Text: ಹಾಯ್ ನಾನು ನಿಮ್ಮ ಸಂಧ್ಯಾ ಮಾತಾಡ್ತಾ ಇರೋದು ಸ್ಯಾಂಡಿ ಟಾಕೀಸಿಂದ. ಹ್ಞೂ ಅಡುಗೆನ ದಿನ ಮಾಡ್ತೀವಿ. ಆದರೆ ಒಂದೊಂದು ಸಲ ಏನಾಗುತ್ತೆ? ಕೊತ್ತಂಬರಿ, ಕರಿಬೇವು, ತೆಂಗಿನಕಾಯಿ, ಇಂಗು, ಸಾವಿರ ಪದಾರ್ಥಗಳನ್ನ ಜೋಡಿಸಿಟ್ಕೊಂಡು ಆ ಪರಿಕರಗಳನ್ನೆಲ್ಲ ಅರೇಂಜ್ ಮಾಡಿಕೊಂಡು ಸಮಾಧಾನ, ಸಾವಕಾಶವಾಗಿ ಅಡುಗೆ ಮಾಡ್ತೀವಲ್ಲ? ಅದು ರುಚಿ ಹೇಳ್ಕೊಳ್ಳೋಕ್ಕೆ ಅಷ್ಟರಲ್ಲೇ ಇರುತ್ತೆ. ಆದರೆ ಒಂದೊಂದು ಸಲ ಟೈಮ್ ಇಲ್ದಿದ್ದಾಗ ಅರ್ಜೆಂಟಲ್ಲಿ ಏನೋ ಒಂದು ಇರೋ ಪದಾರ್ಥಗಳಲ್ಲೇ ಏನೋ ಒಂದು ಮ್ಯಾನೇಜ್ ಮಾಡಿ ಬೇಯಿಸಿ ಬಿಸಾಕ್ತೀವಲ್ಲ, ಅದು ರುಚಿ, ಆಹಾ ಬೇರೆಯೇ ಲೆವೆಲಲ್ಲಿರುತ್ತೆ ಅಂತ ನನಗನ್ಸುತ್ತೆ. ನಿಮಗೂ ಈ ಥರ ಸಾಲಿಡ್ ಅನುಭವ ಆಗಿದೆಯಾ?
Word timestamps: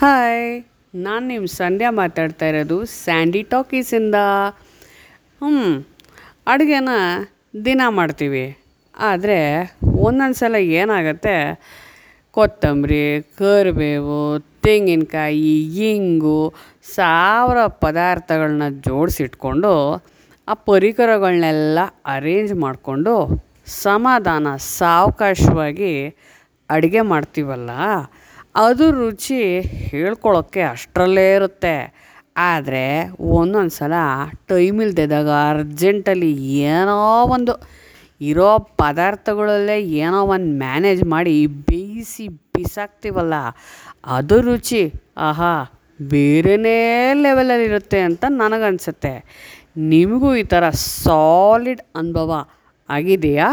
ಹಾಯ್ 0.00 0.64
ನಾನು 0.94 1.26
ನಿಮ್ಮ 1.26 1.46
ಸಂಧ್ಯಾ 1.46 1.90
ಮಾತಾಡ್ತಾ 1.90 2.46
ಇರೋದು 2.46 2.84
ಸ್ಯಾಂಡಿ 2.84 3.42
ಟಾಕೀಸಿಂದ. 3.42 4.14
ಹ್ಞೂ 5.40 5.86
ಅಡುಗೆನ 6.46 6.88
ದಿನ 7.64 7.80
ಮಾಡ್ತೀವಿ. 7.88 8.44
ಆದರೆ 8.98 9.38
ಒಂದೊಂದು 9.96 10.34
ಸಲ 10.34 10.54
ಏನಾಗುತ್ತೆ? 10.54 11.34
ಕೊತ್ತಂಬರಿ, 12.30 13.22
ಕರಿಬೇವು, 13.38 14.38
ತೆಂಗಿನಕಾಯಿ, 14.62 15.56
ಇಂಗು, 15.90 16.54
ಸಾವಿರ 16.94 17.66
ಪದಾರ್ಥಗಳನ್ನ 17.66 18.68
ಜೋಡಿಸಿಟ್ಕೊಂಡು 18.68 20.04
ಆ 20.48 20.54
ಪರಿಕರಗಳನ್ನೆಲ್ಲ 20.54 21.78
ಅರೇಂಜ್ 22.06 22.54
ಮಾಡಿಕೊಂಡು 22.54 23.14
ಸಮಾಧಾನ, 23.66 24.56
ಸಾವಕಾಶವಾಗಿ 24.56 26.08
ಅಡುಗೆ 26.70 27.00
ಮಾಡ್ತೀವಲ್ಲ? 27.00 27.70
ಅದು 28.54 28.86
ರುಚಿ 28.90 29.40
ಹೇಳ್ಕೊಳ್ಳೋಕ್ಕೆ 29.90 30.62
ಅಷ್ಟರಲ್ಲೇ 30.74 31.26
ಇರುತ್ತೆ. 31.34 31.74
ಆದರೆ 32.50 32.84
ಒಂದೊಂದು 33.38 33.74
ಸಲ 33.76 33.92
ಟೈಮ್ 34.50 34.78
ಇಲ್ದಿದ್ದಾಗ 34.82 35.30
ಅರ್ಜೆಂಟಲ್ಲಿ 35.50 36.30
ಏನೋ 36.70 36.96
ಒಂದು 37.36 37.54
ಇರೋ 38.20 38.50
ಪದಾರ್ಥಗಳಲ್ಲೇ 38.82 39.76
ಏನೋ 40.04 40.20
ಒಂದು 40.34 40.50
ಮ್ಯಾನೇಜ್ 40.58 41.02
ಮಾಡಿ 41.14 41.34
ಬೇಯಿಸಿ 41.70 42.24
ಬಿಸಾಕ್ತೀವಲ್ಲ, 42.54 43.34
ಅದು 44.16 44.36
ರುಚಿ, 44.40 44.82
ಆಹಾ 45.28 45.52
ಬೇರೆಯೇ 46.00 46.78
ಲೆವೆಲಲ್ಲಿರುತ್ತೆ 47.24 48.00
ಅಂತ 48.08 48.24
ನನಗನ್ಸುತ್ತೆ. 48.42 49.14
ನಿಮಗೂ 49.92 50.28
ಈ 50.34 50.44
ಥರ 50.52 50.64
ಸಾಲಿಡ್ 50.70 51.82
ಅನುಭವ 51.96 52.32
ಆಗಿದೆಯಾ? 52.88 53.48